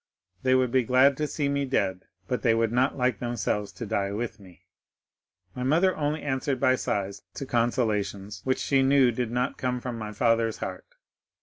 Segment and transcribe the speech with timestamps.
[0.41, 3.85] They would be glad to see me dead, but they would not like themselves to
[3.85, 4.63] die with me.'
[5.53, 9.99] "My mother only answered by sighs to consolations which she knew did not come from
[9.99, 10.87] my father's heart.